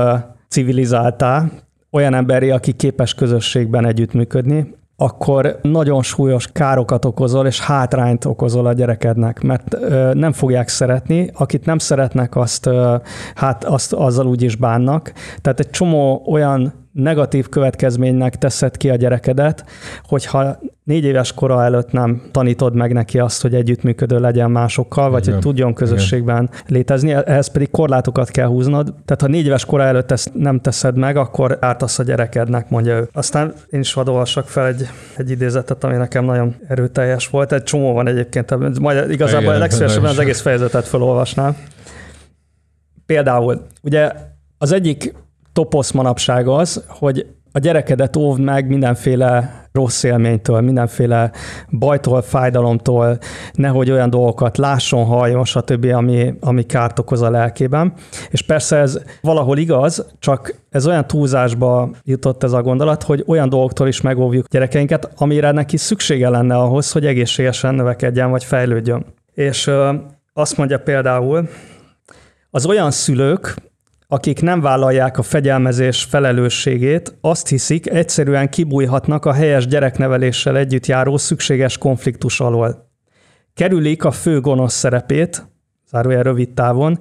[0.48, 1.50] civilizáltá,
[1.90, 8.72] olyan emberi, aki képes közösségben együttműködni, akkor nagyon súlyos károkat okozol, és hátrányt okozol a
[8.72, 12.96] gyerekednek, mert ö, nem fogják szeretni, akit nem szeretnek, azt, ö,
[13.34, 15.12] hát azt azzal úgy is bánnak.
[15.40, 19.64] Tehát egy csomó olyan negatív következménynek teszed ki a gyerekedet,
[20.02, 25.22] hogyha négy éves kora előtt nem tanítod meg neki azt, hogy együttműködő legyen másokkal, vagy
[25.22, 25.34] Igen.
[25.34, 26.62] hogy tudjon közösségben Igen.
[26.66, 28.94] létezni, ehhez pedig korlátokat kell húznod.
[29.04, 32.96] Tehát ha négy éves kora előtt ezt nem teszed meg, akkor ártasz a gyerekednek, mondja
[32.96, 33.08] ő.
[33.12, 37.52] Aztán én is hadd olvassak fel egy, egy idézetet, ami nekem nagyon erőteljes volt.
[37.52, 41.56] Egy csomó van egyébként, majd igazából Igen, legszívesebben az egész fejezetet felolvasnám.
[43.06, 44.12] Például, ugye
[44.58, 45.14] az egyik
[45.52, 51.30] toposz manapság az, hogy a gyerekedet óvd meg mindenféle rossz élménytől, mindenféle
[51.70, 53.18] bajtól, fájdalomtól,
[53.52, 57.92] nehogy olyan dolgokat lásson, halljon, stb., ami, ami kárt okoz a lelkében.
[58.30, 63.48] És persze ez valahol igaz, csak ez olyan túlzásba jutott ez a gondolat, hogy olyan
[63.48, 69.04] dolgoktól is megóvjuk gyerekeinket, amire neki szüksége lenne ahhoz, hogy egészségesen növekedjen vagy fejlődjön.
[69.34, 69.94] És ö,
[70.32, 71.48] azt mondja például,
[72.50, 73.54] az olyan szülők,
[74.12, 81.16] akik nem vállalják a fegyelmezés felelősségét, azt hiszik, egyszerűen kibújhatnak a helyes gyerekneveléssel együtt járó
[81.16, 82.90] szükséges konfliktus alól.
[83.54, 85.46] Kerülik a fő gonosz szerepét,
[85.90, 86.98] zárójel rövid távon,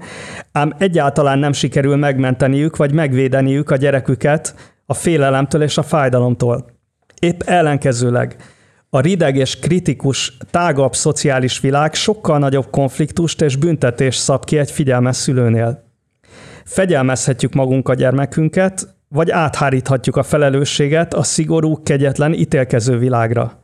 [0.52, 6.66] ám egyáltalán nem sikerül megmenteniük vagy megvédeniük a gyereküket a félelemtől és a fájdalomtól.
[7.20, 8.36] Épp ellenkezőleg
[8.90, 14.72] a rideg és kritikus, tágabb szociális világ sokkal nagyobb konfliktust és büntetést szab ki egy
[14.72, 15.90] figyelmes szülőnél
[16.72, 23.60] fegyelmezhetjük magunk a gyermekünket, vagy átháríthatjuk a felelősséget a szigorú, kegyetlen, ítélkező világra.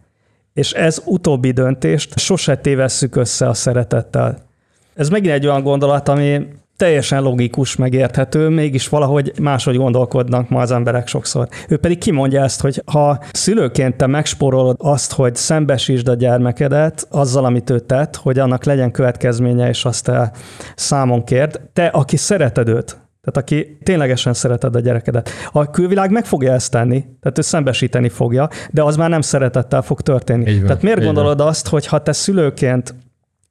[0.54, 4.38] És ez utóbbi döntést sose tévesszük össze a szeretettel.
[4.94, 10.72] Ez megint egy olyan gondolat, ami teljesen logikus, megérthető, mégis valahogy máshogy gondolkodnak ma az
[10.72, 11.48] emberek sokszor.
[11.68, 17.46] Ő pedig kimondja ezt, hogy ha szülőként te megspórolod azt, hogy szembesítsd a gyermekedet azzal,
[17.46, 20.32] amit ő tett, hogy annak legyen következménye, és azt te
[20.76, 22.86] számon kérd, te, aki szereted őt,
[23.22, 25.30] tehát aki ténylegesen szereted a gyerekedet.
[25.52, 29.82] A külvilág meg fogja ezt tenni, tehát ő szembesíteni fogja, de az már nem szeretettel
[29.82, 30.58] fog történni.
[30.58, 31.48] Van, tehát miért gondolod van.
[31.48, 32.96] azt, hogy ha te szülőként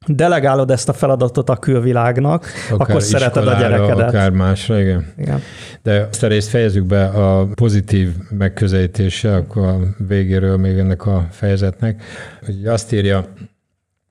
[0.07, 4.09] delegálod ezt a feladatot a külvilágnak, akár akkor szereted a gyerekedet.
[4.09, 5.13] Akár másra, igen.
[5.19, 5.43] igen.
[5.83, 11.27] De ezt a részt fejezzük be a pozitív megközelítéssel, akkor a végéről még ennek a
[11.31, 12.03] fejezetnek.
[12.45, 13.25] Hogy azt írja,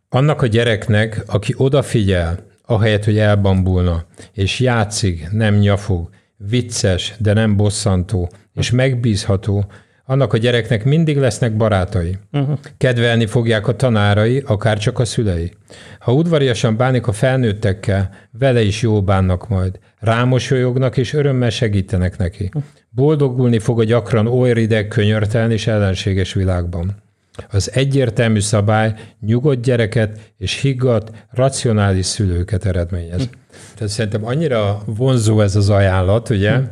[0.10, 4.04] annak a gyereknek, aki odafigyel, ahelyett, hogy elbambulna,
[4.34, 9.66] és játszik, nem nyafog, vicces, de nem bosszantó, és megbízható,
[10.06, 12.18] annak a gyereknek mindig lesznek barátai.
[12.32, 12.58] Uh-huh.
[12.78, 15.52] Kedvelni fogják a tanárai, akár csak a szülei.
[16.00, 19.80] Ha udvariasan bánik a felnőttekkel, vele is jó bánnak majd.
[20.00, 22.50] Rámosolyognak és örömmel segítenek neki.
[22.90, 27.04] Boldogulni fog a gyakran oly rideg, könyörtelen és ellenséges világban.
[27.52, 33.30] Az egyértelmű szabály nyugodt gyereket és higgadt, racionális szülőket eredményez.
[33.76, 36.64] Tehát szerintem annyira vonzó ez az ajánlat, ugye, hm.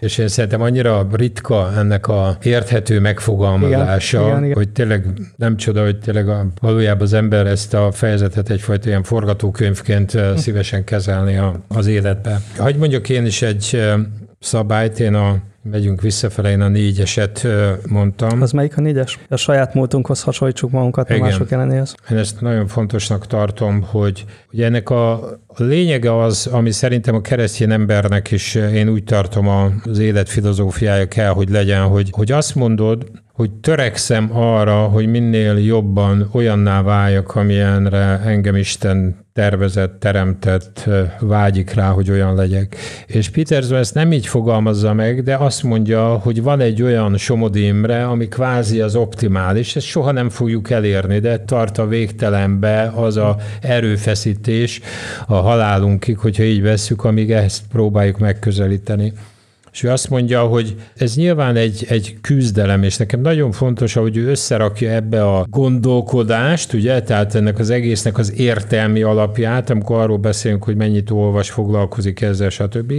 [0.00, 4.56] és én szerintem annyira ritka ennek a érthető megfogalmazása, igen, igen, igen.
[4.56, 9.02] hogy tényleg nem csoda, hogy tényleg a, valójában az ember ezt a fejezetet egyfajta ilyen
[9.02, 10.36] forgatókönyvként hm.
[10.36, 12.40] szívesen kezelni a, az életbe.
[12.56, 13.82] Hogy mondjuk én is egy
[14.38, 17.46] szabályt, én a megyünk visszafele, én a négyeset
[17.88, 18.42] mondtam.
[18.42, 19.18] Az melyik a négyes?
[19.28, 21.22] A saját múltunkhoz hasonlítsuk magunkat Igen.
[21.22, 21.94] a mások jelenéhez.
[22.10, 27.72] Én ezt nagyon fontosnak tartom, hogy ugye ennek a lényege az, ami szerintem a keresztény
[27.72, 29.48] embernek is, én úgy tartom
[29.84, 35.58] az élet filozófiája kell, hogy legyen, hogy, hogy azt mondod, hogy törekszem arra, hogy minél
[35.58, 40.88] jobban olyanná váljak, amilyenre engem Isten tervezett, teremtett,
[41.20, 42.76] vágyik rá, hogy olyan legyek.
[43.06, 47.66] És Peterson ezt nem így fogalmazza meg, de azt mondja, hogy van egy olyan Somodi
[47.66, 53.16] Imre, ami kvázi az optimális, ezt soha nem fogjuk elérni, de tart a végtelenbe az
[53.16, 54.80] a erőfeszítés
[55.26, 59.12] a halálunkig, hogyha így vesszük, amíg ezt próbáljuk megközelíteni.
[59.72, 64.16] És ő azt mondja, hogy ez nyilván egy, egy küzdelem, és nekem nagyon fontos, hogy
[64.16, 70.16] ő összerakja ebbe a gondolkodást, ugye, tehát ennek az egésznek az értelmi alapját, amikor arról
[70.16, 72.92] beszélünk, hogy mennyit olvas, foglalkozik ezzel, stb.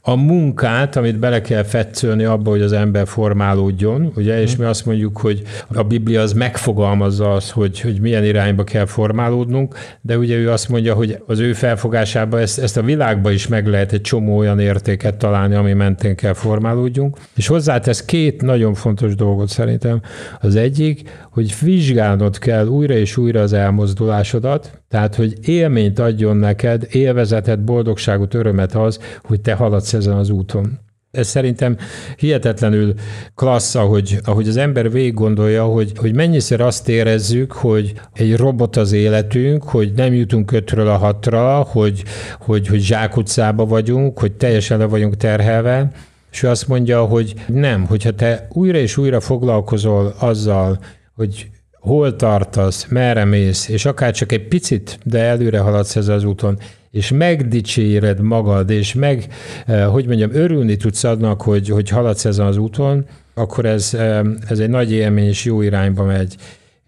[0.00, 4.86] A munkát, amit bele kell fetszölni abba, hogy az ember formálódjon, ugye, és mi azt
[4.86, 10.36] mondjuk, hogy a Biblia az megfogalmazza azt, hogy, hogy milyen irányba kell formálódnunk, de ugye
[10.36, 14.00] ő azt mondja, hogy az ő felfogásában ezt, ezt a világba is meg lehet egy
[14.00, 17.16] csomó olyan értéket találni, ami mentén kell formálódjunk.
[17.36, 20.00] És hozzátesz két nagyon fontos dolgot szerintem.
[20.40, 26.86] Az egyik, hogy vizsgálnod kell újra és újra az elmozdulásodat, tehát, hogy élményt adjon neked,
[26.90, 30.78] élvezetet, boldogságot, örömet az, hogy te haladsz ezen az úton.
[31.16, 31.76] Ez szerintem
[32.16, 32.94] hihetetlenül
[33.34, 38.76] klassz, ahogy, ahogy az ember végig gondolja, hogy, hogy mennyiszer azt érezzük, hogy egy robot
[38.76, 42.02] az életünk, hogy nem jutunk ötről a hatra, hogy,
[42.40, 45.90] hogy, hogy zsákutcába vagyunk, hogy teljesen le vagyunk terhelve,
[46.30, 50.78] és ő azt mondja, hogy nem, hogyha te újra és újra foglalkozol azzal,
[51.14, 51.50] hogy
[51.86, 56.58] hol tartasz, merre mész, és akár csak egy picit, de előre haladsz ez az úton,
[56.96, 59.26] és megdicséred magad, és meg,
[59.66, 63.04] eh, hogy mondjam, örülni tudsz adnak, hogy, hogy haladsz ezen az úton,
[63.34, 66.36] akkor ez, eh, ez egy nagy élmény, és jó irányba megy.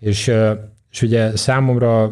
[0.01, 0.57] És, eh,
[0.91, 2.11] és ugye számomra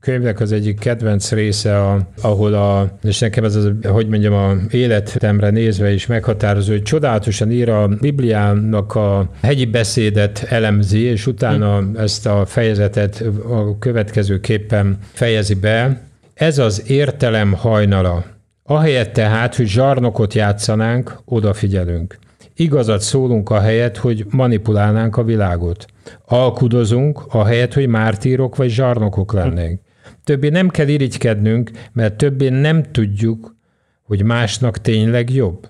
[0.00, 4.54] könyvnek az egyik kedvenc része, a, ahol a, és nekem ez az, hogy mondjam, a
[4.70, 11.82] életemre nézve is meghatározó, hogy csodálatosan ír a Bibliának a hegyi beszédet elemzi, és utána
[11.96, 16.08] ezt a fejezetet a következőképpen fejezi be.
[16.40, 18.24] Ez az értelem hajnala.
[18.62, 22.18] Ahelyett tehát, hogy zsarnokot játszanánk, odafigyelünk.
[22.54, 25.86] Igazat szólunk a helyet, hogy manipulálnánk a világot.
[26.26, 29.80] Alkudozunk helyet, hogy mártírok vagy zsarnokok lennénk.
[30.24, 33.56] Többé nem kell irigykednünk, mert többé nem tudjuk,
[34.02, 35.68] hogy másnak tényleg jobb.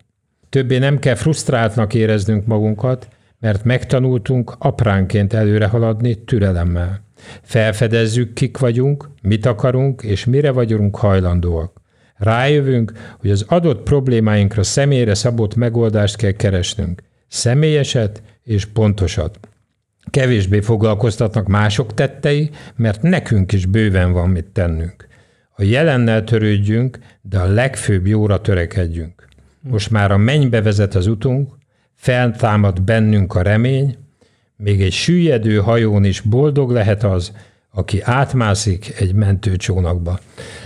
[0.48, 3.08] Többé nem kell frusztráltnak éreznünk magunkat,
[3.40, 7.04] mert megtanultunk apránként előre haladni türelemmel.
[7.42, 11.80] Felfedezzük, kik vagyunk, mit akarunk, és mire vagyunk hajlandóak.
[12.16, 17.02] Rájövünk, hogy az adott problémáinkra személyre szabott megoldást kell keresnünk.
[17.28, 19.38] Személyeset és pontosat.
[20.10, 25.06] Kevésbé foglalkoztatnak mások tettei, mert nekünk is bőven van mit tennünk.
[25.56, 29.28] A jelennel törődjünk, de a legfőbb jóra törekedjünk.
[29.60, 31.52] Most már a mennybe vezet az utunk,
[32.00, 33.96] feltámad bennünk a remény,
[34.56, 37.32] még egy süllyedő hajón is boldog lehet az,
[37.72, 40.18] aki átmászik egy mentőcsónakba.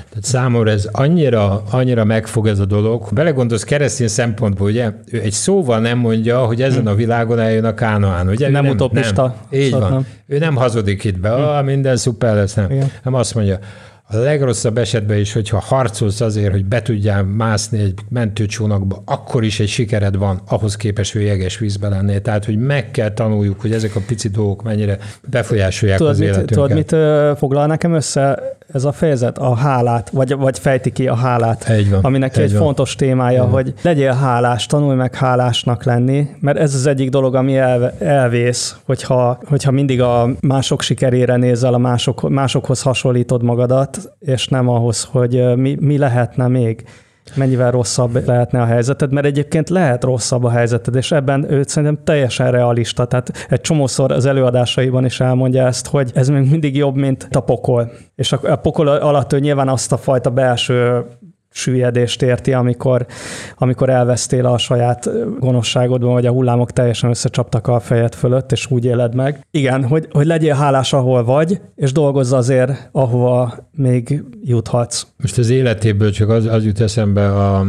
[0.09, 3.09] Tehát számomra ez annyira, annyira megfog ez a dolog.
[3.13, 4.93] Belegondolsz keresztény szempontból, ugye?
[5.11, 8.51] Ő egy szóval nem mondja, hogy ezen a világon eljön a Kánoán, ugye?
[8.51, 9.37] Nem, nem utopista.
[9.51, 9.61] Nem.
[9.61, 9.93] Így van.
[9.93, 10.07] Nem.
[10.27, 12.71] Ő nem hazudik itt be, ah, minden szuper lesz, nem.
[12.71, 12.91] Igen.
[13.03, 13.59] Nem azt mondja,
[14.07, 19.61] a legrosszabb esetben is, hogyha harcolsz azért, hogy be tudjál mászni egy mentőcsónakba, akkor is
[19.61, 22.21] egy sikered van, ahhoz képest, hogy jeges vízbe lennél.
[22.21, 24.99] Tehát, hogy meg kell tanuljuk, hogy ezek a pici dolgok mennyire
[25.31, 26.55] befolyásolják tudod, az mit, életünket.
[26.55, 29.39] Tudod, mit foglal nekem össze ez a fejezet?
[29.39, 31.69] A hálát, vagy, vagy fejti ki a hálát.
[31.69, 32.63] Egy van, aminek egy, egy van.
[32.63, 37.35] fontos témája, egy hogy legyél hálás, tanulj meg hálásnak lenni, mert ez az egyik dolog,
[37.35, 43.99] ami el, elvész, hogyha, hogyha mindig a mások sikerére nézel, a mások, másokhoz hasonlítod magadat,
[44.21, 46.85] és nem ahhoz, hogy mi, mi lehetne még
[47.35, 52.05] mennyivel rosszabb lehetne a helyzeted, mert egyébként lehet rosszabb a helyzeted, és ebben ő szerintem
[52.05, 53.05] teljesen realista.
[53.05, 57.41] Tehát egy csomószor az előadásaiban is elmondja ezt, hogy ez még mindig jobb, mint a
[57.41, 57.93] pokol.
[58.15, 61.05] És a pokol alatt ő nyilván azt a fajta belső
[61.57, 63.07] süllyedést érti, amikor,
[63.57, 68.85] amikor elvesztél a saját gonoszságodban, vagy a hullámok teljesen összecsaptak a fejed fölött, és úgy
[68.85, 69.47] éled meg.
[69.51, 75.07] Igen, hogy, hogy legyél hálás, ahol vagy, és dolgozz azért, ahova még juthatsz.
[75.17, 77.67] Most az életéből csak az, az jut eszembe, a,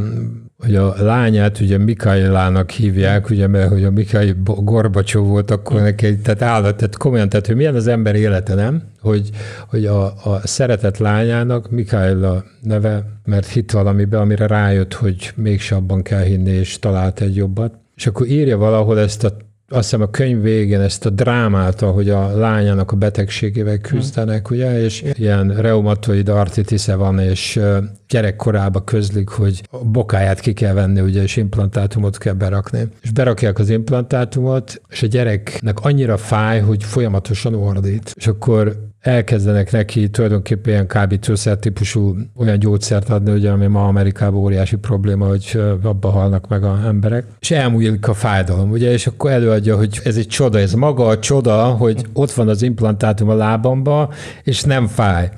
[0.58, 6.18] hogy a lányát ugye Mikailának hívják, ugye, mert hogy a Mikail Gorbacsó volt, akkor neki,
[6.18, 8.84] tehát állat, tehát komolyan, tehát hogy milyen az ember élete, nem?
[9.02, 9.30] Hogy,
[9.68, 16.02] hogy a, a szeretett lányának Mikaela neve, mert hit valamibe, amire rájött, hogy mégse abban
[16.02, 17.74] kell hinni, és talált egy jobbat.
[17.96, 19.38] És akkor írja valahol ezt a
[19.70, 24.84] azt hiszem a könyv végén ezt a drámát, ahogy a lányának a betegségével küzdenek, ugye,
[24.84, 27.60] és ilyen reumatoid artitisze van, és
[28.08, 32.88] gyerekkorában közlik, hogy a bokáját ki kell venni, ugye, és implantátumot kell berakni.
[33.02, 38.14] És berakják az implantátumot, és a gyereknek annyira fáj, hogy folyamatosan ordít.
[38.16, 44.40] És akkor elkezdenek neki tulajdonképpen ilyen kábítószer típusú olyan gyógyszert adni, ugye, ami ma Amerikában
[44.40, 49.32] óriási probléma, hogy abba halnak meg a emberek, és elmúlik a fájdalom, ugye, és akkor
[49.32, 53.36] előadja, hogy ez egy csoda, ez maga a csoda, hogy ott van az implantátum a
[53.36, 54.14] lábamba,
[54.44, 55.30] és nem fáj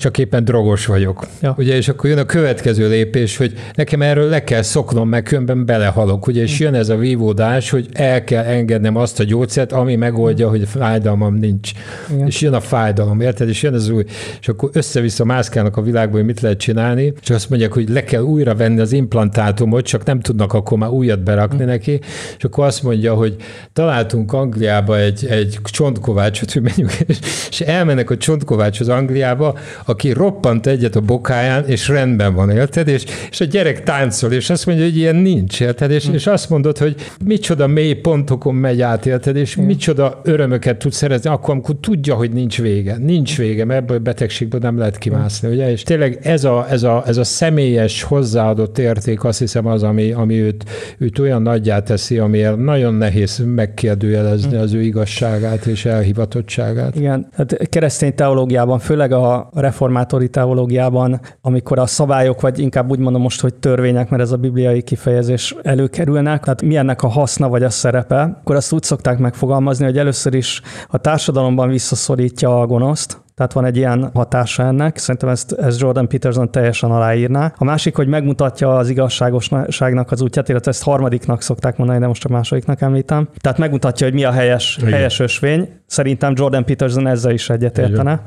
[0.00, 1.26] csak éppen drogos vagyok.
[1.40, 1.54] Ja.
[1.58, 5.64] Ugye, és akkor jön a következő lépés, hogy nekem erről le kell szoknom, meg különben
[5.64, 6.26] belehalok.
[6.26, 10.48] Ugye, és jön ez a vívódás, hogy el kell engednem azt a gyógyszert, ami megoldja,
[10.48, 11.70] hogy fájdalmam nincs.
[12.12, 12.26] Igen.
[12.26, 13.48] És jön a fájdalom, érted?
[13.48, 14.04] És jön az új,
[14.40, 18.04] és akkor össze-vissza mászkálnak a világban, hogy mit lehet csinálni, és azt mondják, hogy le
[18.04, 22.00] kell újra venni az implantátumot, csak nem tudnak akkor már újat berakni neki,
[22.36, 23.36] és akkor azt mondja, hogy
[23.72, 26.92] találtunk Angliába egy, egy csontkovácsot, hogy menjünk,
[27.50, 29.58] és elmennek a csontkovácshoz Angliába,
[29.90, 32.88] aki roppant egyet a bokáján, és rendben van, érted?
[32.88, 35.90] És, és a gyerek táncol, és azt mondja, hogy ilyen nincs, érted?
[35.90, 36.14] És, hm.
[36.14, 39.36] és azt mondod, hogy micsoda mély pontokon megy át, érted?
[39.36, 39.62] És hm.
[39.62, 42.96] micsoda örömöket tud szerezni, akkor, amikor tudja, hogy nincs vége.
[42.96, 45.70] Nincs vége, mert ebből a betegségből nem lehet kimászni, ugye?
[45.70, 50.12] És tényleg ez a, ez a, ez a személyes hozzáadott érték, azt hiszem az, ami,
[50.12, 50.64] ami őt,
[50.98, 54.62] őt olyan nagyjá teszi, amiért nagyon nehéz megkérdőjelezni hm.
[54.62, 56.96] az ő igazságát és elhivatottságát.
[56.96, 63.22] Igen, hát keresztény teológiában, főleg a reformátori teológiában, amikor a szabályok, vagy inkább úgy mondom
[63.22, 67.62] most, hogy törvények, mert ez a bibliai kifejezés előkerülnek, tehát mi ennek a haszna vagy
[67.62, 73.20] a szerepe, akkor azt úgy szokták megfogalmazni, hogy először is a társadalomban visszaszorítja a gonoszt,
[73.34, 77.52] tehát van egy ilyen hatása ennek, szerintem ezt, ezt Jordan Peterson teljesen aláírná.
[77.56, 82.24] A másik, hogy megmutatja az igazságosságnak az útját, illetve ezt harmadiknak szokták mondani, de most
[82.24, 83.28] a másodiknak említem.
[83.38, 85.68] Tehát megmutatja, hogy mi a helyes, helyes ösvény.
[85.86, 88.22] Szerintem Jordan Peterson ezzel is egyetértene.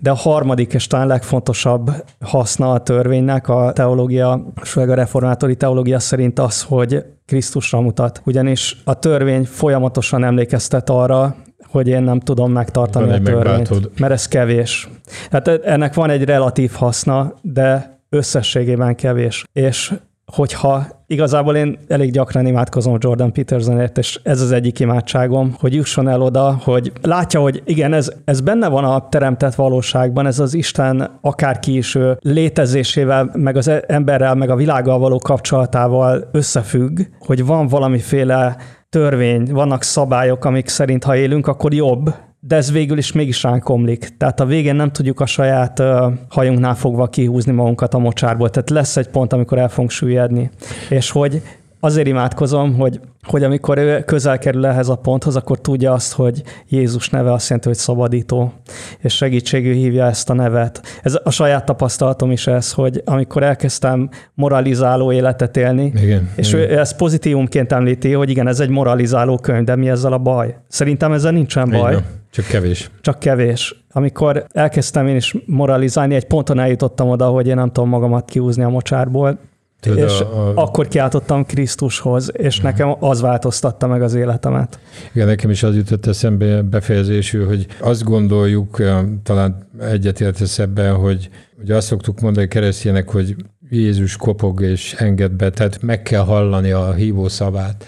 [0.00, 1.90] De a harmadik és talán legfontosabb
[2.20, 8.22] haszna a törvénynek a teológia, főleg a reformátori teológia szerint az, hogy Krisztusra mutat.
[8.24, 11.36] Ugyanis a törvény folyamatosan emlékeztet arra,
[11.66, 13.90] hogy én nem tudom megtartani van a törvényt, megbátod.
[13.98, 14.88] mert ez kevés.
[15.30, 19.44] Hát ennek van egy relatív haszna, de összességében kevés.
[19.52, 19.94] És
[20.32, 26.08] hogyha igazából én elég gyakran imádkozom Jordan Petersonért, és ez az egyik imádságom, hogy jusson
[26.08, 30.54] el oda, hogy látja, hogy igen, ez, ez benne van a teremtett valóságban, ez az
[30.54, 37.46] Isten akárki is ő létezésével, meg az emberrel, meg a világgal való kapcsolatával összefügg, hogy
[37.46, 38.56] van valamiféle
[38.88, 43.68] törvény, vannak szabályok, amik szerint ha élünk, akkor jobb, de ez végül is mégis ránk
[43.68, 44.16] omlik.
[44.16, 45.82] Tehát a végén nem tudjuk a saját
[46.28, 48.50] hajunknál fogva kihúzni magunkat a mocsárból.
[48.50, 50.50] Tehát lesz egy pont, amikor el fogunk süllyedni.
[50.88, 51.42] És hogy
[51.80, 56.42] azért imádkozom, hogy, hogy amikor ő közel kerül ehhez a ponthoz, akkor tudja azt, hogy
[56.68, 58.52] Jézus neve azt jelenti, hogy szabadító,
[58.98, 60.80] és segítségű hívja ezt a nevet.
[61.02, 66.70] Ez a saját tapasztalatom is ez, hogy amikor elkezdtem moralizáló életet élni, igen, és igen.
[66.70, 70.56] ő ezt pozitívumként említi, hogy igen, ez egy moralizáló könyv, de mi ezzel a baj?
[70.68, 71.92] Szerintem ezzel nincsen baj.
[71.92, 72.19] Igen.
[72.30, 72.90] Csak kevés.
[73.00, 73.84] Csak kevés.
[73.92, 78.62] Amikor elkezdtem én is moralizálni, egy ponton eljutottam oda, hogy én nem tudom magamat kiúzni
[78.62, 79.38] a mocsárból,
[79.80, 80.52] Tudod, és a, a...
[80.54, 82.70] akkor kiáltottam Krisztushoz, és uh-huh.
[82.70, 84.78] nekem az változtatta meg az életemet.
[85.12, 88.82] Igen, nekem is az jutott eszembe befejezésül, hogy azt gondoljuk,
[89.22, 91.28] talán egyetértesz ebben, hogy,
[91.58, 93.36] hogy azt szoktuk mondani keresztjének, hogy
[93.70, 97.86] Jézus kopog és enged be, tehát meg kell hallani a hívó szavát.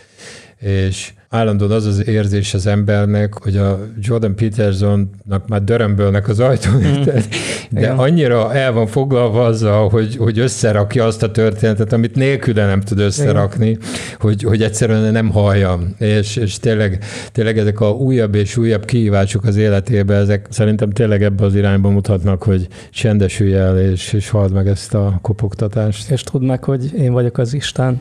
[0.58, 6.82] És állandóan az az érzés az embernek, hogy a Jordan Petersonnak már dörömbölnek az ajtón,
[6.82, 7.02] mm.
[7.02, 7.22] de
[7.70, 7.98] Igen.
[7.98, 12.98] annyira el van foglalva azzal, hogy, hogy összerakja azt a történetet, amit nélküle nem tud
[12.98, 13.78] összerakni,
[14.18, 15.78] hogy, hogy egyszerűen nem hallja.
[15.98, 21.22] És, és tényleg, tényleg ezek a újabb és újabb kihívások az életében, ezek szerintem tényleg
[21.22, 26.10] ebbe az irányba mutatnak, hogy csendesülj el, és, és halld meg ezt a kopogtatást.
[26.10, 28.00] És tudd meg, hogy én vagyok az Isten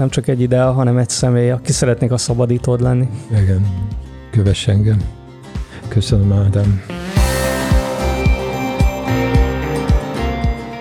[0.00, 3.08] nem csak egy ideál, hanem egy személy, aki szeretnék a szabadítód lenni.
[3.30, 3.66] Igen,
[4.30, 4.96] kövess engem.
[5.88, 6.82] Köszönöm, Ádám.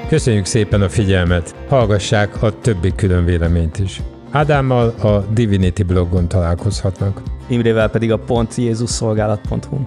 [0.07, 1.55] Köszönjük szépen a figyelmet!
[1.67, 4.01] Hallgassák a többi külön véleményt is.
[4.31, 7.21] Ádámmal a Divinity blogon találkozhatnak.
[7.47, 9.77] Imrével pedig a pontjézusszolgálat.hu.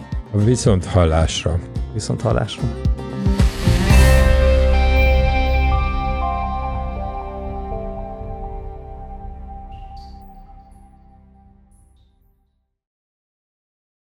[0.45, 1.59] Viszont hallásra.
[1.93, 2.63] Viszont hallásra.